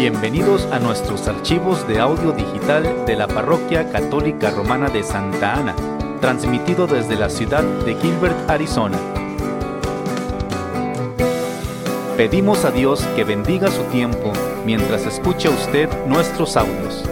Bienvenidos 0.00 0.64
a 0.72 0.78
nuestros 0.78 1.28
archivos 1.28 1.86
de 1.86 2.00
audio 2.00 2.32
digital 2.32 3.04
de 3.04 3.16
la 3.16 3.28
Parroquia 3.28 3.92
Católica 3.92 4.50
Romana 4.50 4.88
de 4.88 5.02
Santa 5.02 5.52
Ana, 5.52 5.76
transmitido 6.22 6.86
desde 6.86 7.16
la 7.16 7.28
ciudad 7.28 7.62
de 7.62 7.94
Gilbert, 7.96 8.48
Arizona. 8.48 8.98
Pedimos 12.16 12.64
a 12.64 12.70
Dios 12.70 13.02
que 13.14 13.24
bendiga 13.24 13.70
su 13.70 13.82
tiempo 13.90 14.32
mientras 14.64 15.04
escucha 15.04 15.50
usted 15.50 15.90
nuestros 16.06 16.56
audios. 16.56 17.04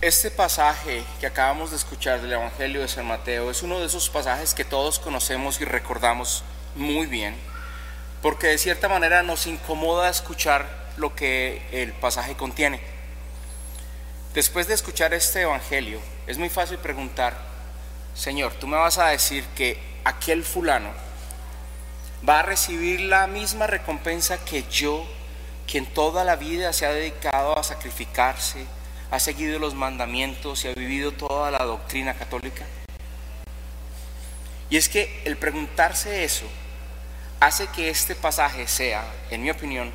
Este 0.00 0.32
pasaje 0.32 1.04
que 1.20 1.28
acabamos 1.28 1.70
de 1.70 1.76
escuchar 1.76 2.20
del 2.20 2.32
Evangelio 2.32 2.80
de 2.80 2.88
San 2.88 3.06
Mateo 3.06 3.52
es 3.52 3.62
uno 3.62 3.78
de 3.78 3.86
esos 3.86 4.10
pasajes 4.10 4.52
que 4.52 4.64
todos 4.64 4.98
conocemos 4.98 5.60
y 5.60 5.64
recordamos 5.64 6.42
muy 6.74 7.06
bien 7.06 7.53
porque 8.24 8.46
de 8.46 8.56
cierta 8.56 8.88
manera 8.88 9.22
nos 9.22 9.46
incomoda 9.46 10.08
escuchar 10.08 10.66
lo 10.96 11.14
que 11.14 11.60
el 11.72 11.92
pasaje 11.92 12.34
contiene. 12.34 12.80
Después 14.32 14.66
de 14.66 14.72
escuchar 14.72 15.12
este 15.12 15.42
Evangelio, 15.42 16.00
es 16.26 16.38
muy 16.38 16.48
fácil 16.48 16.78
preguntar, 16.78 17.36
Señor, 18.14 18.54
tú 18.54 18.66
me 18.66 18.78
vas 18.78 18.96
a 18.96 19.08
decir 19.08 19.44
que 19.54 19.78
aquel 20.04 20.42
fulano 20.42 20.88
va 22.26 22.38
a 22.38 22.42
recibir 22.44 23.02
la 23.02 23.26
misma 23.26 23.66
recompensa 23.66 24.42
que 24.42 24.64
yo, 24.70 25.06
quien 25.66 25.84
toda 25.84 26.24
la 26.24 26.36
vida 26.36 26.72
se 26.72 26.86
ha 26.86 26.92
dedicado 26.92 27.58
a 27.58 27.62
sacrificarse, 27.62 28.64
ha 29.10 29.20
seguido 29.20 29.58
los 29.58 29.74
mandamientos 29.74 30.64
y 30.64 30.68
ha 30.68 30.72
vivido 30.72 31.12
toda 31.12 31.50
la 31.50 31.62
doctrina 31.62 32.14
católica. 32.14 32.64
Y 34.70 34.78
es 34.78 34.88
que 34.88 35.20
el 35.26 35.36
preguntarse 35.36 36.24
eso 36.24 36.46
hace 37.44 37.66
que 37.66 37.90
este 37.90 38.14
pasaje 38.14 38.66
sea, 38.66 39.04
en 39.30 39.42
mi 39.42 39.50
opinión, 39.50 39.92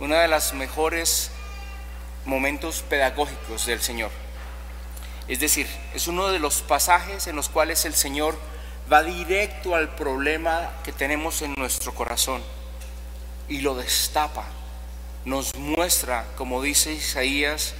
uno 0.00 0.16
de 0.16 0.26
los 0.26 0.52
mejores 0.52 1.30
momentos 2.24 2.82
pedagógicos 2.88 3.66
del 3.66 3.80
Señor. 3.80 4.10
Es 5.28 5.38
decir, 5.38 5.68
es 5.94 6.08
uno 6.08 6.28
de 6.28 6.40
los 6.40 6.60
pasajes 6.62 7.28
en 7.28 7.36
los 7.36 7.48
cuales 7.48 7.84
el 7.84 7.94
Señor 7.94 8.36
va 8.92 9.04
directo 9.04 9.76
al 9.76 9.94
problema 9.94 10.72
que 10.82 10.90
tenemos 10.90 11.40
en 11.42 11.54
nuestro 11.54 11.94
corazón 11.94 12.42
y 13.48 13.60
lo 13.60 13.76
destapa. 13.76 14.46
Nos 15.24 15.54
muestra, 15.54 16.26
como 16.36 16.62
dice 16.62 16.92
Isaías, 16.92 17.74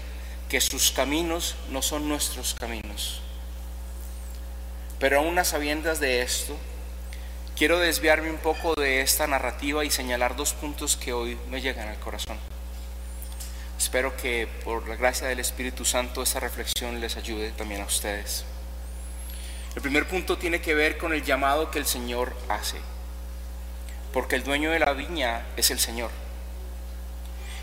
que 0.48 0.60
sus 0.60 0.92
caminos 0.92 1.56
no 1.70 1.82
son 1.82 2.08
nuestros 2.08 2.54
caminos. 2.54 3.20
Pero 5.00 5.18
aún 5.18 5.40
a 5.40 5.44
sabiendas 5.44 5.98
de 5.98 6.22
esto, 6.22 6.56
Quiero 7.58 7.80
desviarme 7.80 8.30
un 8.30 8.36
poco 8.36 8.74
de 8.76 9.00
esta 9.00 9.26
narrativa 9.26 9.84
y 9.84 9.90
señalar 9.90 10.36
dos 10.36 10.52
puntos 10.52 10.96
que 10.96 11.12
hoy 11.12 11.36
me 11.50 11.60
llegan 11.60 11.88
al 11.88 11.98
corazón. 11.98 12.38
Espero 13.76 14.16
que 14.16 14.46
por 14.64 14.86
la 14.86 14.94
gracia 14.94 15.26
del 15.26 15.40
Espíritu 15.40 15.84
Santo 15.84 16.22
esta 16.22 16.38
reflexión 16.38 17.00
les 17.00 17.16
ayude 17.16 17.50
también 17.50 17.80
a 17.80 17.86
ustedes. 17.86 18.44
El 19.74 19.82
primer 19.82 20.06
punto 20.06 20.38
tiene 20.38 20.60
que 20.60 20.72
ver 20.74 20.98
con 20.98 21.12
el 21.12 21.24
llamado 21.24 21.72
que 21.72 21.80
el 21.80 21.86
Señor 21.86 22.32
hace, 22.48 22.78
porque 24.12 24.36
el 24.36 24.44
dueño 24.44 24.70
de 24.70 24.78
la 24.78 24.92
viña 24.92 25.44
es 25.56 25.72
el 25.72 25.80
Señor. 25.80 26.12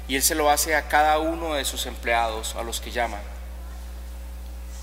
Y 0.09 0.17
Él 0.17 0.23
se 0.23 0.35
lo 0.35 0.49
hace 0.49 0.75
a 0.75 0.89
cada 0.89 1.19
uno 1.19 1.53
de 1.53 1.63
sus 1.63 1.85
empleados, 1.85 2.55
a 2.55 2.63
los 2.63 2.81
que 2.81 2.91
llama. 2.91 3.21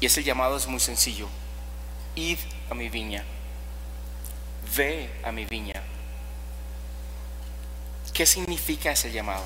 Y 0.01 0.07
ese 0.07 0.23
llamado 0.23 0.57
es 0.57 0.67
muy 0.69 0.81
sencillo. 0.81 1.29
Id 2.15 2.39
a 2.71 2.75
mi 2.75 2.89
viña 2.89 3.27
ve 4.77 5.11
a 5.25 5.33
mi 5.33 5.45
viña. 5.45 5.83
¿Qué 8.13 8.27
significa 8.27 8.93
ese 8.93 9.11
llamado? 9.11 9.45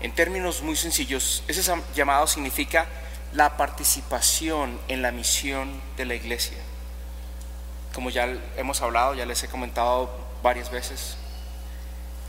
En 0.00 0.12
términos 0.12 0.62
muy 0.62 0.76
sencillos, 0.76 1.42
ese 1.48 1.62
llamado 1.94 2.26
significa 2.26 2.86
la 3.32 3.56
participación 3.56 4.80
en 4.88 5.02
la 5.02 5.12
misión 5.12 5.80
de 5.96 6.04
la 6.04 6.14
iglesia. 6.14 6.58
Como 7.92 8.10
ya 8.10 8.28
hemos 8.56 8.80
hablado, 8.82 9.14
ya 9.14 9.26
les 9.26 9.42
he 9.42 9.48
comentado 9.48 10.10
varias 10.42 10.70
veces, 10.70 11.16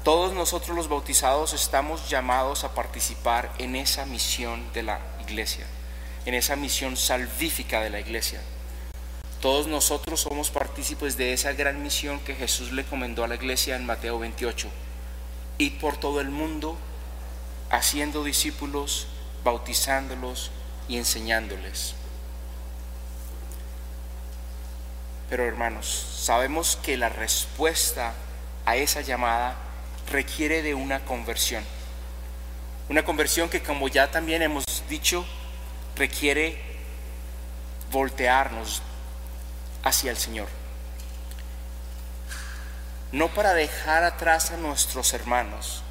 todos 0.03 0.33
nosotros 0.33 0.75
los 0.75 0.87
bautizados 0.87 1.53
estamos 1.53 2.09
llamados 2.09 2.63
a 2.63 2.75
participar 2.75 3.51
en 3.57 3.75
esa 3.75 4.05
misión 4.05 4.71
de 4.73 4.83
la 4.83 4.99
iglesia, 5.27 5.65
en 6.25 6.35
esa 6.35 6.55
misión 6.55 6.95
salvífica 6.95 7.81
de 7.81 7.89
la 7.89 7.99
iglesia. 7.99 8.39
Todos 9.45 9.67
nosotros 9.67 10.21
somos 10.21 10.49
partícipes 10.49 11.17
de 11.17 11.31
esa 11.31 11.53
gran 11.53 11.83
misión 11.83 12.19
que 12.19 12.33
Jesús 12.33 12.71
le 12.71 12.83
comendó 12.83 13.23
a 13.23 13.27
la 13.27 13.35
iglesia 13.35 13.75
en 13.75 13.85
Mateo 13.85 14.17
28. 14.17 14.67
Ir 15.59 15.77
por 15.77 15.97
todo 15.97 16.19
el 16.19 16.31
mundo 16.31 16.75
haciendo 17.69 18.23
discípulos, 18.23 19.05
bautizándolos 19.43 20.49
y 20.87 20.97
enseñándoles. 20.97 21.93
Pero 25.29 25.45
hermanos, 25.45 25.85
sabemos 26.15 26.79
que 26.81 26.97
la 26.97 27.09
respuesta 27.09 28.15
a 28.65 28.77
esa 28.77 29.01
llamada 29.01 29.57
requiere 30.09 30.63
de 30.63 30.73
una 30.73 31.05
conversión. 31.05 31.63
Una 32.89 33.05
conversión 33.05 33.47
que 33.49 33.61
como 33.61 33.89
ya 33.89 34.09
también 34.09 34.41
hemos 34.41 34.63
dicho, 34.89 35.23
requiere 35.95 36.59
voltearnos, 37.91 38.81
hacia 39.85 40.11
el 40.11 40.17
Señor. 40.17 40.49
No 43.13 43.29
para 43.29 43.53
dejar 43.53 44.03
atrás 44.03 44.51
a 44.51 44.57
nuestros 44.57 45.13
hermanos, 45.13 45.83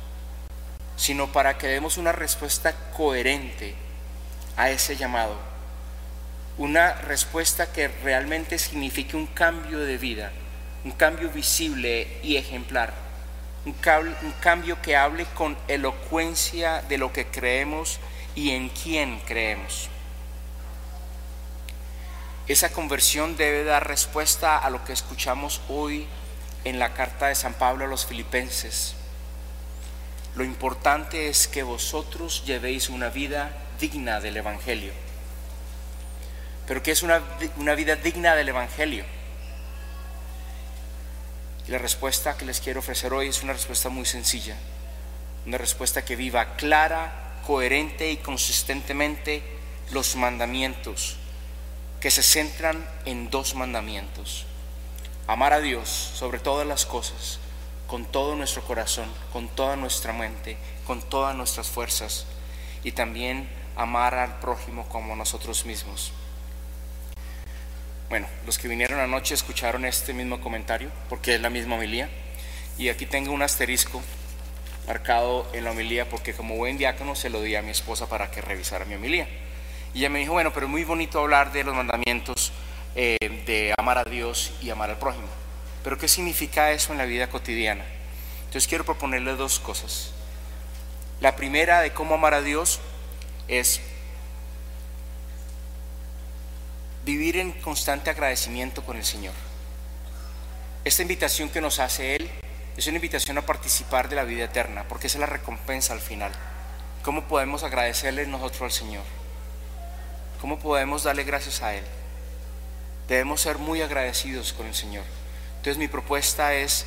sino 0.96 1.32
para 1.32 1.56
que 1.56 1.68
demos 1.68 1.96
una 1.96 2.12
respuesta 2.12 2.74
coherente 2.94 3.74
a 4.56 4.68
ese 4.68 4.96
llamado. 4.96 5.36
Una 6.58 6.92
respuesta 6.92 7.72
que 7.72 7.88
realmente 7.88 8.58
signifique 8.58 9.16
un 9.16 9.26
cambio 9.26 9.78
de 9.78 9.96
vida, 9.96 10.32
un 10.84 10.92
cambio 10.92 11.30
visible 11.30 12.20
y 12.22 12.36
ejemplar. 12.36 12.92
Un, 13.64 13.74
un 14.22 14.32
cambio 14.40 14.82
que 14.82 14.96
hable 14.96 15.24
con 15.34 15.56
elocuencia 15.68 16.82
de 16.82 16.98
lo 16.98 17.12
que 17.12 17.26
creemos 17.28 17.98
y 18.34 18.50
en 18.50 18.68
quién 18.68 19.20
creemos. 19.20 19.88
Esa 22.46 22.72
conversión 22.72 23.38
debe 23.38 23.64
dar 23.64 23.88
respuesta 23.88 24.58
a 24.58 24.68
lo 24.68 24.84
que 24.84 24.92
escuchamos 24.92 25.62
hoy 25.68 26.06
en 26.64 26.78
la 26.78 26.92
carta 26.92 27.28
de 27.28 27.34
San 27.34 27.54
Pablo 27.54 27.86
a 27.86 27.88
los 27.88 28.04
filipenses. 28.04 28.94
Lo 30.36 30.44
importante 30.44 31.28
es 31.28 31.48
que 31.48 31.62
vosotros 31.62 32.44
llevéis 32.44 32.90
una 32.90 33.08
vida 33.08 33.56
digna 33.80 34.20
del 34.20 34.36
Evangelio. 34.36 34.92
Pero 36.66 36.82
¿qué 36.82 36.90
es 36.90 37.02
una, 37.02 37.22
una 37.56 37.74
vida 37.74 37.96
digna 37.96 38.34
del 38.34 38.50
Evangelio? 38.50 39.04
Y 41.66 41.70
la 41.70 41.78
respuesta 41.78 42.36
que 42.36 42.44
les 42.44 42.60
quiero 42.60 42.80
ofrecer 42.80 43.14
hoy 43.14 43.28
es 43.28 43.42
una 43.42 43.54
respuesta 43.54 43.88
muy 43.88 44.04
sencilla. 44.04 44.56
Una 45.46 45.56
respuesta 45.56 46.04
que 46.04 46.14
viva 46.14 46.56
clara, 46.56 47.40
coherente 47.46 48.10
y 48.10 48.18
consistentemente 48.18 49.42
los 49.92 50.14
mandamientos 50.16 51.16
que 52.04 52.10
se 52.10 52.22
centran 52.22 52.86
en 53.06 53.30
dos 53.30 53.54
mandamientos. 53.54 54.44
Amar 55.26 55.54
a 55.54 55.60
Dios 55.62 55.88
sobre 55.88 56.38
todas 56.38 56.66
las 56.66 56.84
cosas, 56.84 57.38
con 57.86 58.04
todo 58.04 58.36
nuestro 58.36 58.62
corazón, 58.62 59.08
con 59.32 59.48
toda 59.48 59.74
nuestra 59.76 60.12
mente, 60.12 60.58
con 60.86 61.00
todas 61.00 61.34
nuestras 61.34 61.68
fuerzas, 61.68 62.26
y 62.82 62.92
también 62.92 63.48
amar 63.74 64.16
al 64.16 64.38
prójimo 64.38 64.86
como 64.90 65.16
nosotros 65.16 65.64
mismos. 65.64 66.12
Bueno, 68.10 68.26
los 68.44 68.58
que 68.58 68.68
vinieron 68.68 69.00
anoche 69.00 69.32
escucharon 69.32 69.86
este 69.86 70.12
mismo 70.12 70.42
comentario, 70.42 70.90
porque 71.08 71.36
es 71.36 71.40
la 71.40 71.48
misma 71.48 71.76
homilía, 71.76 72.10
y 72.76 72.90
aquí 72.90 73.06
tengo 73.06 73.32
un 73.32 73.40
asterisco 73.40 74.02
marcado 74.86 75.48
en 75.54 75.64
la 75.64 75.70
homilía, 75.70 76.06
porque 76.10 76.34
como 76.34 76.56
buen 76.56 76.76
diácono 76.76 77.14
se 77.14 77.30
lo 77.30 77.40
di 77.40 77.56
a 77.56 77.62
mi 77.62 77.70
esposa 77.70 78.10
para 78.10 78.30
que 78.30 78.42
revisara 78.42 78.84
mi 78.84 78.94
homilía. 78.94 79.26
Y 79.94 80.00
ella 80.00 80.10
me 80.10 80.18
dijo, 80.18 80.32
bueno, 80.32 80.52
pero 80.52 80.66
es 80.66 80.70
muy 80.70 80.84
bonito 80.84 81.20
hablar 81.20 81.52
de 81.52 81.62
los 81.62 81.74
mandamientos 81.74 82.52
eh, 82.96 83.16
de 83.46 83.72
amar 83.78 83.98
a 83.98 84.04
Dios 84.04 84.52
y 84.60 84.70
amar 84.70 84.90
al 84.90 84.98
prójimo. 84.98 85.28
Pero 85.84 85.96
¿qué 85.96 86.08
significa 86.08 86.72
eso 86.72 86.92
en 86.92 86.98
la 86.98 87.04
vida 87.04 87.28
cotidiana? 87.28 87.84
Entonces 88.40 88.66
quiero 88.66 88.84
proponerle 88.84 89.36
dos 89.36 89.60
cosas. 89.60 90.10
La 91.20 91.36
primera 91.36 91.80
de 91.80 91.92
cómo 91.92 92.16
amar 92.16 92.34
a 92.34 92.42
Dios 92.42 92.80
es 93.46 93.80
vivir 97.04 97.36
en 97.36 97.52
constante 97.52 98.10
agradecimiento 98.10 98.84
con 98.84 98.96
el 98.96 99.04
Señor. 99.04 99.34
Esta 100.84 101.02
invitación 101.02 101.48
que 101.48 101.60
nos 101.60 101.78
hace 101.78 102.16
Él 102.16 102.30
es 102.76 102.86
una 102.88 102.96
invitación 102.96 103.38
a 103.38 103.42
participar 103.42 104.08
de 104.08 104.16
la 104.16 104.24
vida 104.24 104.44
eterna, 104.44 104.84
porque 104.88 105.06
esa 105.06 105.18
es 105.18 105.20
la 105.20 105.26
recompensa 105.26 105.92
al 105.92 106.00
final. 106.00 106.32
¿Cómo 107.02 107.24
podemos 107.24 107.62
agradecerle 107.62 108.26
nosotros 108.26 108.62
al 108.62 108.72
Señor? 108.72 109.23
¿Cómo 110.44 110.58
podemos 110.58 111.04
darle 111.04 111.24
gracias 111.24 111.62
a 111.62 111.74
Él? 111.74 111.82
Debemos 113.08 113.40
ser 113.40 113.56
muy 113.56 113.80
agradecidos 113.80 114.52
con 114.52 114.66
el 114.66 114.74
Señor. 114.74 115.04
Entonces 115.56 115.78
mi 115.78 115.88
propuesta 115.88 116.52
es 116.52 116.84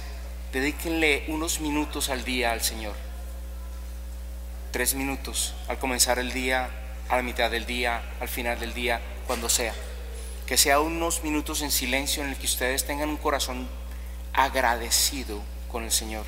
Dedíquenle 0.54 1.24
unos 1.28 1.60
minutos 1.60 2.12
al 2.12 2.24
día 2.24 2.52
al 2.52 2.62
Señor. 2.62 2.94
Tres 4.70 4.94
minutos 4.94 5.56
al 5.68 5.80
comenzar 5.80 6.20
el 6.20 6.34
día, 6.34 6.70
a 7.10 7.16
la 7.16 7.24
mitad 7.24 7.50
del 7.50 7.66
día, 7.66 8.04
al 8.20 8.28
final 8.28 8.60
del 8.60 8.76
día, 8.76 9.02
cuando 9.26 9.50
sea. 9.50 9.74
Que 10.46 10.56
sea 10.56 10.80
unos 10.80 11.24
minutos 11.24 11.64
en 11.64 11.72
silencio 11.72 12.22
en 12.22 12.30
el 12.30 12.36
que 12.36 12.46
ustedes 12.46 12.86
tengan 12.86 13.10
un 13.10 13.18
corazón 13.18 13.68
agradecido 14.34 15.42
con 15.72 15.84
el 15.84 15.92
Señor. 15.92 16.28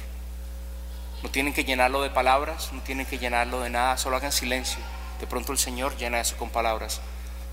No 1.21 1.29
tienen 1.29 1.53
que 1.53 1.63
llenarlo 1.63 2.01
de 2.01 2.09
palabras, 2.09 2.73
no 2.73 2.81
tienen 2.81 3.05
que 3.05 3.19
llenarlo 3.19 3.61
de 3.61 3.69
nada, 3.69 3.97
solo 3.97 4.15
hagan 4.15 4.31
silencio. 4.31 4.81
De 5.19 5.27
pronto 5.27 5.51
el 5.51 5.59
Señor 5.59 5.95
llena 5.95 6.21
eso 6.21 6.35
con 6.35 6.49
palabras. 6.49 7.01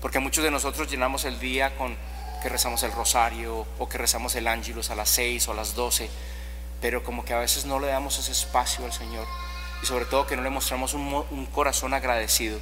Porque 0.01 0.19
muchos 0.19 0.43
de 0.43 0.51
nosotros 0.51 0.89
llenamos 0.89 1.25
el 1.25 1.39
día 1.39 1.75
con 1.75 1.95
que 2.41 2.49
rezamos 2.49 2.83
el 2.83 2.91
rosario 2.91 3.65
o 3.79 3.89
que 3.89 3.97
rezamos 3.97 4.35
el 4.35 4.47
ángelus 4.47 4.89
a 4.89 4.95
las 4.95 5.09
6 5.09 5.47
o 5.47 5.51
a 5.51 5.55
las 5.55 5.75
12, 5.75 6.09
pero 6.81 7.03
como 7.03 7.25
que 7.25 7.33
a 7.33 7.39
veces 7.39 7.65
no 7.65 7.79
le 7.79 7.87
damos 7.87 8.19
ese 8.19 8.31
espacio 8.31 8.85
al 8.85 8.93
Señor 8.93 9.25
y 9.81 9.85
sobre 9.85 10.05
todo 10.05 10.27
que 10.27 10.35
no 10.35 10.43
le 10.43 10.49
mostramos 10.49 10.93
un, 10.93 11.47
corazón 11.47 11.93
agradecido. 11.93 12.59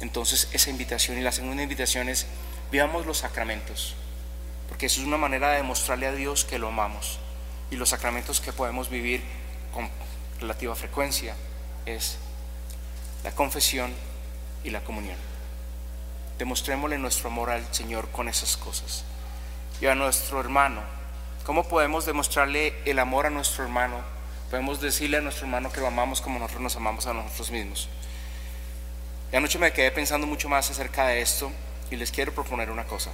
Entonces 0.00 0.48
esa 0.52 0.70
invitación 0.70 1.18
y 1.18 1.22
la 1.22 1.32
segunda 1.32 1.62
invitación 1.62 2.08
es 2.08 2.26
vivamos 2.70 3.06
los 3.06 3.18
sacramentos, 3.18 3.94
porque 4.68 4.86
eso 4.86 5.00
es 5.00 5.06
una 5.06 5.16
manera 5.16 5.50
de 5.50 5.58
demostrarle 5.58 6.06
a 6.06 6.12
Dios 6.12 6.44
que 6.44 6.58
lo 6.58 6.68
amamos 6.68 7.18
y 7.70 7.76
los 7.76 7.88
sacramentos 7.90 8.40
que 8.40 8.52
podemos 8.52 8.90
vivir 8.90 9.22
con 9.72 9.88
relativa 10.40 10.74
frecuencia 10.74 11.34
es 11.86 12.18
la 13.24 13.32
confesión 13.32 13.92
y 14.64 14.70
la 14.70 14.84
comunión. 14.84 15.35
Demostrémosle 16.38 16.98
nuestro 16.98 17.28
amor 17.28 17.50
al 17.50 17.72
Señor 17.74 18.08
con 18.10 18.28
esas 18.28 18.56
cosas. 18.56 19.04
Y 19.80 19.86
a 19.86 19.94
nuestro 19.94 20.40
hermano, 20.40 20.82
¿cómo 21.44 21.64
podemos 21.68 22.06
demostrarle 22.06 22.74
el 22.84 22.98
amor 22.98 23.26
a 23.26 23.30
nuestro 23.30 23.64
hermano? 23.64 24.00
Podemos 24.50 24.80
decirle 24.80 25.16
a 25.16 25.20
nuestro 25.20 25.46
hermano 25.46 25.72
que 25.72 25.80
lo 25.80 25.88
amamos 25.88 26.20
como 26.20 26.38
nosotros 26.38 26.62
nos 26.62 26.76
amamos 26.76 27.06
a 27.06 27.14
nosotros 27.14 27.50
mismos. 27.50 27.88
Y 29.32 29.36
anoche 29.36 29.58
me 29.58 29.72
quedé 29.72 29.90
pensando 29.90 30.26
mucho 30.26 30.48
más 30.48 30.70
acerca 30.70 31.06
de 31.08 31.20
esto 31.20 31.50
y 31.90 31.96
les 31.96 32.10
quiero 32.12 32.32
proponer 32.32 32.70
una 32.70 32.84
cosa. 32.84 33.10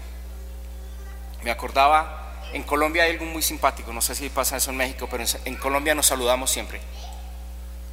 Me 1.42 1.50
acordaba, 1.50 2.40
en 2.52 2.62
Colombia 2.62 3.04
hay 3.04 3.12
algo 3.12 3.24
muy 3.24 3.42
simpático, 3.42 3.92
no 3.92 4.02
sé 4.02 4.14
si 4.14 4.28
pasa 4.28 4.56
eso 4.56 4.70
en 4.70 4.76
México, 4.76 5.08
pero 5.10 5.24
en 5.44 5.56
Colombia 5.56 5.94
nos 5.94 6.06
saludamos 6.06 6.50
siempre. 6.50 6.80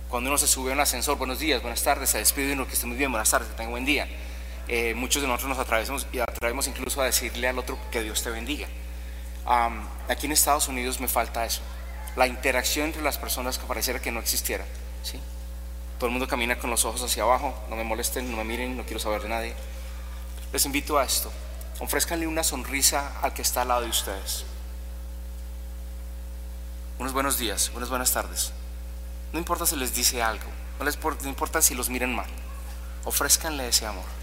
Cuando 0.10 0.30
uno 0.30 0.38
se 0.38 0.48
sube 0.48 0.72
a 0.72 0.74
un 0.74 0.80
ascensor, 0.80 1.18
buenos 1.18 1.40
días, 1.40 1.62
buenas 1.62 1.84
tardes, 1.84 2.10
se 2.10 2.18
despide 2.18 2.54
uno 2.54 2.68
que 2.68 2.74
esté 2.74 2.88
muy 2.88 2.98
bien, 2.98 3.12
buenas 3.12 3.30
tardes, 3.30 3.50
que 3.50 3.56
tenga 3.56 3.70
buen 3.70 3.86
día. 3.86 4.08
Eh, 4.71 4.94
muchos 4.94 5.24
de 5.24 5.27
nosotros 5.27 5.50
nos 5.50 5.57
atravesamos 5.57 6.06
y 6.12 6.19
atraemos 6.19 6.68
incluso 6.68 7.01
a 7.01 7.06
decirle 7.06 7.48
al 7.48 7.57
otro 7.57 7.80
que 7.89 8.04
Dios 8.04 8.21
te 8.21 8.30
bendiga. 8.30 8.68
aquí 10.07 10.27
en 10.27 10.31
Estados 10.31 10.68
Unidos 10.68 11.00
me 11.00 11.07
falta 11.07 11.44
eso, 11.44 11.62
la 12.16 12.27
interacción 12.27 12.86
entre 12.86 13.01
las 13.01 13.18
personas 13.18 13.57
que 13.57 13.66
pareciera 13.66 14.00
que 14.00 14.12
no 14.12 14.19
existiera. 14.19 14.63
¿sí? 15.01 15.19
Todo 15.98 16.06
el 16.06 16.12
mundo 16.12 16.27
camina 16.27 16.60
con 16.60 16.69
los 16.69 16.86
ojos 16.86 17.01
hacia 17.01 17.24
abajo, 17.24 17.60
no 17.68 17.75
me 17.75 17.83
molesten, 17.83 18.30
no 18.30 18.38
me 18.38 18.44
miren, 18.44 18.77
no 18.77 18.83
quiero 18.83 19.00
saber 19.00 19.24
de 19.24 19.30
nadie. 19.30 19.56
Les 20.54 20.63
invito 20.68 21.00
a 21.00 21.04
esto, 21.04 21.31
ofrezcanle 21.80 22.27
una 22.27 22.44
sonrisa 22.44 23.19
al 23.24 23.33
que 23.33 23.42
está 23.42 23.63
al 23.63 23.69
lado 23.69 23.81
de 23.81 23.89
ustedes. 23.89 24.45
Unos 27.00 27.12
buenos 27.12 27.39
días, 27.39 27.71
unas 27.74 27.89
buenas 27.89 28.12
tardes. 28.13 28.54
No 29.33 29.39
importa 29.39 29.66
si 29.66 29.75
les 29.75 29.95
dice 29.95 30.21
algo, 30.21 30.45
no, 30.77 30.86
les, 30.86 31.00
importa 31.25 31.60
si 31.60 31.74
los 31.74 31.89
miren 31.89 32.13
mal, 32.13 32.30
ofrezcanle 33.04 33.68
ese 33.68 33.88
amor. 33.88 34.19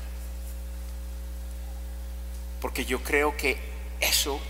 Porque 2.60 2.84
yo 2.84 3.02
creo 3.02 3.36
que 3.36 3.58
eso 4.00 4.40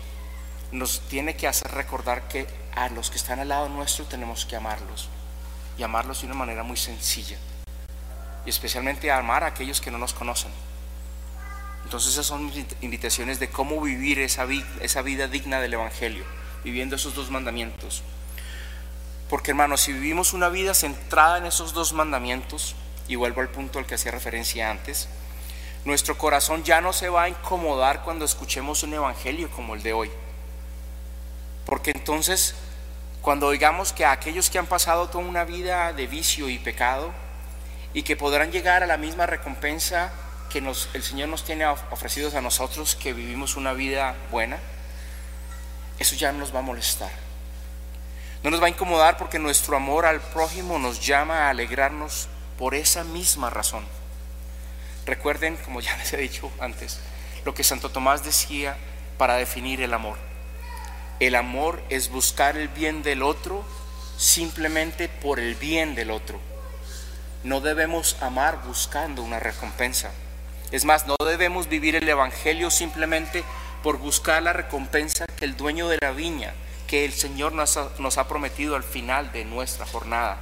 nos 0.72 1.00
tiene 1.08 1.36
que 1.36 1.48
hacer 1.48 1.70
recordar 1.72 2.28
que 2.28 2.46
a 2.74 2.88
los 2.88 3.10
que 3.10 3.16
están 3.16 3.40
al 3.40 3.48
lado 3.48 3.68
nuestro 3.68 4.04
tenemos 4.04 4.46
que 4.46 4.56
amarlos. 4.56 5.08
Y 5.78 5.82
amarlos 5.82 6.20
de 6.20 6.26
una 6.26 6.34
manera 6.34 6.62
muy 6.62 6.76
sencilla. 6.76 7.36
Y 8.44 8.50
especialmente 8.50 9.10
amar 9.10 9.44
a 9.44 9.48
aquellos 9.48 9.80
que 9.80 9.90
no 9.90 9.98
nos 9.98 10.14
conocen. 10.14 10.52
Entonces 11.84 12.12
esas 12.12 12.26
son 12.26 12.46
mis 12.46 12.66
invitaciones 12.80 13.38
de 13.38 13.48
cómo 13.48 13.80
vivir 13.80 14.18
esa, 14.18 14.46
esa 14.80 15.02
vida 15.02 15.28
digna 15.28 15.60
del 15.60 15.74
Evangelio, 15.74 16.24
viviendo 16.64 16.96
esos 16.96 17.14
dos 17.14 17.30
mandamientos. 17.30 18.02
Porque 19.28 19.52
hermanos, 19.52 19.82
si 19.82 19.92
vivimos 19.92 20.32
una 20.32 20.48
vida 20.48 20.74
centrada 20.74 21.38
en 21.38 21.46
esos 21.46 21.74
dos 21.74 21.92
mandamientos, 21.92 22.74
y 23.08 23.16
vuelvo 23.16 23.40
al 23.40 23.48
punto 23.48 23.78
al 23.78 23.86
que 23.86 23.94
hacía 23.94 24.10
referencia 24.12 24.70
antes, 24.70 25.08
nuestro 25.86 26.18
corazón 26.18 26.62
ya 26.64 26.82
no 26.82 26.92
se 26.92 27.08
va 27.08 27.22
a 27.22 27.28
incomodar 27.28 28.02
cuando 28.02 28.24
escuchemos 28.24 28.82
un 28.82 28.92
evangelio 28.92 29.50
como 29.50 29.74
el 29.74 29.82
de 29.82 29.94
hoy. 29.94 30.10
Porque 31.64 31.92
entonces, 31.92 32.54
cuando 33.22 33.46
oigamos 33.46 33.92
que 33.92 34.04
aquellos 34.04 34.50
que 34.50 34.58
han 34.58 34.66
pasado 34.66 35.08
toda 35.08 35.24
una 35.24 35.44
vida 35.44 35.92
de 35.94 36.06
vicio 36.06 36.50
y 36.50 36.58
pecado, 36.58 37.12
y 37.94 38.02
que 38.02 38.16
podrán 38.16 38.52
llegar 38.52 38.82
a 38.82 38.86
la 38.86 38.98
misma 38.98 39.24
recompensa 39.24 40.12
que 40.50 40.58
el 40.58 41.02
Señor 41.02 41.30
nos 41.30 41.44
tiene 41.44 41.66
ofrecidos 41.66 42.34
a 42.34 42.42
nosotros, 42.42 42.94
que 42.94 43.14
vivimos 43.14 43.56
una 43.56 43.72
vida 43.72 44.14
buena, 44.30 44.58
eso 45.98 46.14
ya 46.14 46.32
no 46.32 46.40
nos 46.40 46.54
va 46.54 46.58
a 46.58 46.62
molestar 46.62 47.26
no 48.46 48.50
nos 48.52 48.62
va 48.62 48.66
a 48.66 48.70
incomodar 48.70 49.16
porque 49.16 49.40
nuestro 49.40 49.76
amor 49.76 50.06
al 50.06 50.20
prójimo 50.20 50.78
nos 50.78 51.04
llama 51.04 51.46
a 51.46 51.50
alegrarnos 51.50 52.28
por 52.56 52.76
esa 52.76 53.02
misma 53.02 53.50
razón. 53.50 53.84
Recuerden, 55.06 55.56
como 55.56 55.80
ya 55.80 55.96
les 55.96 56.12
he 56.12 56.18
dicho 56.18 56.50
antes, 56.60 56.98
lo 57.44 57.54
que 57.54 57.64
Santo 57.64 57.90
Tomás 57.90 58.24
decía 58.24 58.76
para 59.16 59.36
definir 59.36 59.80
el 59.80 59.94
amor. 59.94 60.18
El 61.20 61.34
amor 61.34 61.82
es 61.88 62.10
buscar 62.10 62.56
el 62.56 62.68
bien 62.68 63.02
del 63.02 63.22
otro 63.22 63.64
simplemente 64.18 65.08
por 65.08 65.40
el 65.40 65.54
bien 65.54 65.94
del 65.94 66.10
otro. 66.10 66.40
No 67.44 67.60
debemos 67.60 68.16
amar 68.20 68.62
buscando 68.66 69.22
una 69.22 69.38
recompensa. 69.38 70.10
Es 70.72 70.84
más, 70.84 71.06
no 71.06 71.14
debemos 71.24 71.68
vivir 71.68 71.94
el 71.94 72.08
Evangelio 72.08 72.70
simplemente 72.70 73.44
por 73.82 73.98
buscar 73.98 74.42
la 74.42 74.52
recompensa 74.52 75.24
que 75.38 75.44
el 75.44 75.56
dueño 75.56 75.88
de 75.88 75.98
la 76.00 76.10
viña 76.10 76.52
que 76.86 77.04
el 77.04 77.12
Señor 77.12 77.52
nos 77.52 77.76
ha, 77.76 78.28
prometido 78.28 78.76
al 78.76 78.84
final 78.84 79.32
de 79.32 79.44
nuestra 79.44 79.86
jornada. 79.86 80.38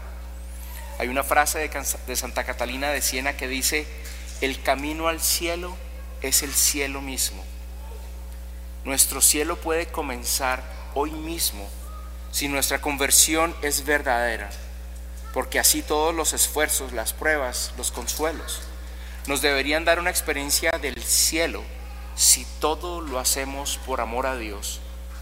Hay 0.99 1.09
una 1.09 1.25
frase 1.25 1.69
de, 2.07 2.17
Santa 2.17 2.45
Catalina 2.45 2.91
de 2.91 3.03
Siena 3.03 3.37
que 3.37 3.49
dice, 3.49 3.87
el 4.45 4.61
camino 4.61 5.09
al 5.09 5.21
cielo 5.21 5.75
es 6.21 6.43
el 6.43 6.53
cielo 6.53 7.01
mismo. 7.01 7.43
Nuestro 8.85 9.23
cielo 9.23 9.57
puede 9.57 9.87
comenzar 9.87 10.63
hoy 10.95 11.13
mismo 11.13 11.67
si 12.31 12.49
nuestra 12.49 12.83
conversión 12.83 13.57
es 13.63 13.87
verdadera, 13.87 14.51
porque 15.33 15.59
así 15.59 15.81
todos 15.81 16.15
los 16.15 16.35
esfuerzos, 16.35 16.93
las 16.93 17.15
pruebas, 17.15 17.73
los 17.79 17.91
consuelos, 17.91 18.61
nos 19.27 19.41
deberían 19.41 19.87
dar 19.87 19.99
una 19.99 20.11
experiencia 20.11 20.73
del 20.73 21.03
cielo 21.03 21.63
si 22.15 22.45
todo 22.61 23.01
lo 23.01 23.19
hacemos 23.19 23.79
por 23.87 24.03
amor 24.03 24.27
a 24.27 24.37
Dios 24.37 24.81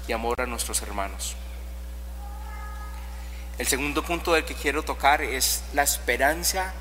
y 0.09 0.13
amor 0.13 0.41
a 0.41 0.47
nuestros 0.47 0.83
hermanos. 0.83 1.37
El 3.59 3.69
segundo 3.69 4.03
punto 4.03 4.33
del 4.33 4.45
que 4.45 4.57
quiero 4.57 4.83
tocar 4.83 5.23
es 5.23 5.63
la 5.75 5.85
esperanza 5.85 6.75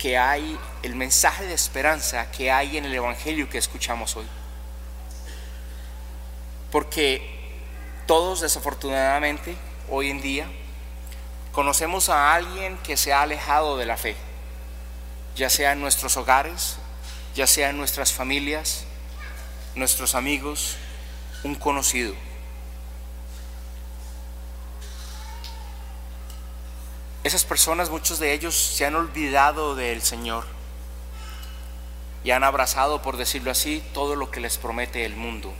que 0.00 0.16
hay, 0.16 0.58
el 0.82 0.94
mensaje 0.96 1.46
de 1.46 1.52
esperanza 1.52 2.30
que 2.30 2.50
hay 2.50 2.78
en 2.78 2.86
el 2.86 2.94
Evangelio 2.94 3.50
que 3.50 3.58
escuchamos 3.58 4.16
hoy. 4.16 4.24
Porque 6.72 7.22
todos 8.06 8.40
desafortunadamente 8.40 9.54
hoy 9.90 10.08
en 10.08 10.22
día 10.22 10.46
conocemos 11.52 12.08
a 12.08 12.32
alguien 12.32 12.78
que 12.78 12.96
se 12.96 13.12
ha 13.12 13.20
alejado 13.20 13.76
de 13.76 13.84
la 13.84 13.98
fe, 13.98 14.16
ya 15.36 15.50
sea 15.50 15.72
en 15.72 15.82
nuestros 15.82 16.16
hogares, 16.16 16.78
ya 17.34 17.46
sea 17.46 17.68
en 17.68 17.76
nuestras 17.76 18.10
familias, 18.10 18.84
nuestros 19.74 20.14
amigos, 20.14 20.76
un 21.44 21.54
conocido. 21.56 22.14
Esas 27.22 27.44
personas, 27.44 27.90
muchos 27.90 28.18
de 28.18 28.32
ellos 28.32 28.56
se 28.56 28.86
han 28.86 28.94
olvidado 28.94 29.74
del 29.74 30.00
Señor 30.00 30.46
y 32.24 32.30
han 32.30 32.44
abrazado, 32.44 33.02
por 33.02 33.18
decirlo 33.18 33.50
así, 33.50 33.82
todo 33.92 34.16
lo 34.16 34.30
que 34.30 34.40
les 34.40 34.56
promete 34.56 35.04
el 35.04 35.16
mundo. 35.16 35.52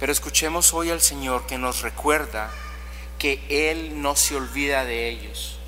Pero 0.00 0.10
escuchemos 0.10 0.74
hoy 0.74 0.90
al 0.90 1.00
Señor 1.00 1.46
que 1.46 1.56
nos 1.56 1.82
recuerda 1.82 2.50
que 3.16 3.44
Él 3.48 4.02
no 4.02 4.16
se 4.16 4.34
olvida 4.34 4.84
de 4.84 5.08
ellos, 5.08 5.58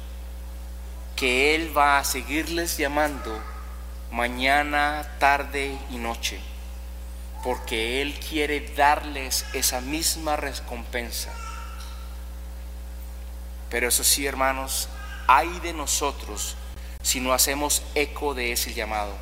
que 1.14 1.54
Él 1.54 1.76
va 1.76 1.99
a 1.99 2.04
seguirles 2.04 2.76
llamando 2.76 3.40
mañana, 4.11 5.14
tarde 5.21 5.78
y 5.90 5.99
noche, 5.99 6.40
porque 7.45 8.02
Él 8.02 8.19
quiere 8.19 8.73
darles 8.75 9.47
esa 9.52 9.81
misma 9.81 10.35
recompensa 10.35 11.33
pero 13.75 13.88
eso 13.88 14.04
sí, 14.04 14.25
hermanos, 14.25 14.88
hay 15.26 15.49
de 15.59 15.73
nosotros 15.73 16.54
si 17.02 17.19
no 17.19 17.33
hacemos 17.33 17.83
eco 17.97 18.33
de 18.33 18.52
ese 18.52 18.73
llamado. 18.73 19.12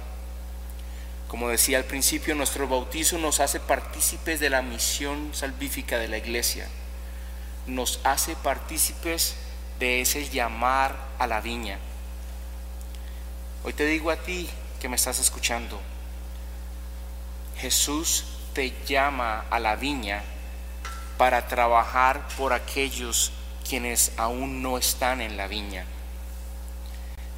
Como 1.26 1.48
decía 1.48 1.78
al 1.78 1.86
principio, 1.86 2.34
nuestro 2.34 2.68
bautizo 2.68 3.16
nos 3.16 3.40
hace 3.40 3.60
partícipes 3.60 4.40
de 4.40 4.50
la 4.50 4.60
misión 4.60 5.30
salvífica 5.32 5.96
de 5.96 6.08
la 6.08 6.18
iglesia. 6.18 6.68
nos 7.66 7.98
hace 8.04 8.36
partícipes 8.36 9.36
de 9.78 10.02
ese 10.02 10.28
llamar 10.28 10.98
a 11.18 11.26
la 11.26 11.40
viña. 11.40 11.78
Hoy 13.64 13.72
te 13.72 13.86
digo 13.86 14.10
a 14.10 14.16
ti 14.16 14.50
que 14.82 14.90
me 14.90 14.96
estás 14.96 15.18
escuchando, 15.18 15.80
Jesús 17.56 18.26
te 18.52 18.74
llama 18.84 19.46
a 19.48 19.58
la 19.58 19.76
viña 19.76 20.22
para 21.16 21.48
trabajar 21.48 22.28
por 22.36 22.52
aquellos 22.52 23.32
quienes 23.62 24.12
aún 24.16 24.62
no 24.62 24.78
están 24.78 25.20
en 25.20 25.36
la 25.36 25.46
viña. 25.46 25.84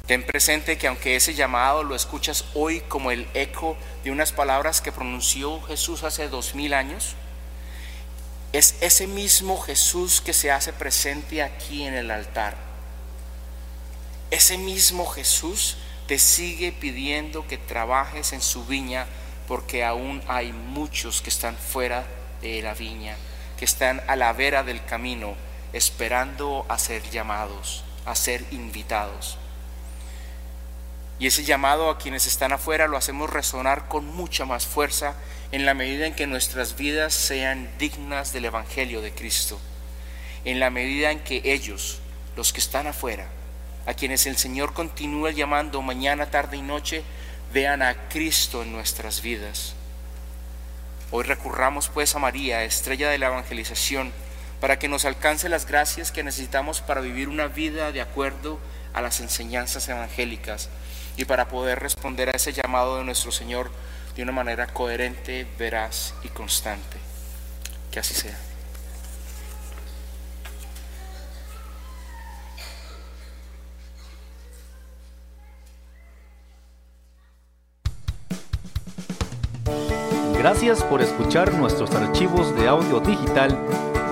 Ten 0.05 0.23
presente 0.23 0.77
que 0.77 0.87
aunque 0.87 1.15
ese 1.15 1.33
llamado 1.33 1.83
lo 1.83 1.95
escuchas 1.95 2.45
hoy 2.53 2.81
como 2.81 3.09
el 3.09 3.27
eco 3.33 3.75
de 4.03 4.11
unas 4.11 4.31
palabras 4.31 4.79
que 4.79 4.91
pronunció 4.91 5.61
Jesús 5.63 6.03
hace 6.03 6.29
dos 6.29 6.53
mil 6.53 6.75
años, 6.75 7.15
es 8.53 8.75
ese 8.81 9.07
mismo 9.07 9.59
Jesús 9.59 10.21
que 10.21 10.31
se 10.31 10.51
hace 10.51 10.73
presente 10.73 11.41
aquí 11.41 11.83
en 11.83 11.95
el 11.95 12.11
altar. 12.11 12.55
Ese 14.29 14.57
mismo 14.57 15.07
Jesús 15.07 15.77
te 16.07 16.19
sigue 16.19 16.71
pidiendo 16.71 17.47
que 17.47 17.57
trabajes 17.57 18.31
en 18.31 18.41
su 18.41 18.63
viña 18.65 19.07
porque 19.47 19.83
aún 19.83 20.21
hay 20.27 20.51
muchos 20.53 21.21
que 21.21 21.29
están 21.29 21.57
fuera 21.57 22.05
de 22.41 22.61
la 22.61 22.75
viña, 22.75 23.17
que 23.57 23.65
están 23.65 24.03
a 24.07 24.15
la 24.15 24.33
vera 24.33 24.63
del 24.63 24.85
camino 24.85 25.35
esperando 25.75 26.65
a 26.69 26.79
ser 26.79 27.03
llamados, 27.09 27.83
a 28.05 28.15
ser 28.15 28.45
invitados. 28.51 29.37
Y 31.19 31.27
ese 31.27 31.43
llamado 31.43 31.89
a 31.89 31.97
quienes 31.97 32.27
están 32.27 32.53
afuera 32.53 32.87
lo 32.87 32.95
hacemos 32.95 33.29
resonar 33.29 33.89
con 33.89 34.05
mucha 34.05 34.45
más 34.45 34.65
fuerza 34.65 35.15
en 35.51 35.65
la 35.65 35.73
medida 35.73 36.07
en 36.07 36.15
que 36.15 36.27
nuestras 36.27 36.77
vidas 36.77 37.13
sean 37.13 37.69
dignas 37.77 38.31
del 38.31 38.45
Evangelio 38.45 39.01
de 39.01 39.11
Cristo. 39.11 39.59
En 40.45 40.61
la 40.61 40.69
medida 40.69 41.11
en 41.11 41.19
que 41.19 41.41
ellos, 41.43 41.99
los 42.37 42.53
que 42.53 42.61
están 42.61 42.87
afuera, 42.87 43.27
a 43.85 43.93
quienes 43.93 44.27
el 44.27 44.37
Señor 44.37 44.73
continúa 44.73 45.31
llamando 45.31 45.81
mañana, 45.81 46.31
tarde 46.31 46.55
y 46.55 46.61
noche, 46.61 47.03
vean 47.53 47.81
a 47.81 48.07
Cristo 48.07 48.63
en 48.63 48.71
nuestras 48.71 49.21
vidas. 49.21 49.73
Hoy 51.11 51.25
recurramos 51.25 51.89
pues 51.89 52.15
a 52.15 52.19
María, 52.19 52.63
estrella 52.63 53.09
de 53.09 53.17
la 53.17 53.27
evangelización, 53.27 54.13
para 54.59 54.79
que 54.79 54.87
nos 54.87 55.05
alcance 55.05 55.49
las 55.49 55.65
gracias 55.65 56.11
que 56.11 56.23
necesitamos 56.23 56.81
para 56.81 57.01
vivir 57.01 57.29
una 57.29 57.47
vida 57.47 57.91
de 57.91 58.01
acuerdo 58.01 58.59
a 58.93 59.01
las 59.01 59.19
enseñanzas 59.19 59.87
evangélicas 59.89 60.69
y 61.17 61.25
para 61.25 61.47
poder 61.47 61.79
responder 61.79 62.29
a 62.29 62.37
ese 62.37 62.53
llamado 62.53 62.97
de 62.97 63.03
nuestro 63.03 63.31
Señor 63.31 63.71
de 64.15 64.23
una 64.23 64.31
manera 64.31 64.67
coherente, 64.67 65.45
veraz 65.59 66.13
y 66.23 66.29
constante. 66.29 66.97
Que 67.91 67.99
así 67.99 68.13
sea. 68.13 68.37
Gracias 80.37 80.83
por 80.83 81.01
escuchar 81.01 81.53
nuestros 81.53 81.89
archivos 81.95 82.55
de 82.55 82.67
audio 82.67 82.99
digital 82.99 83.57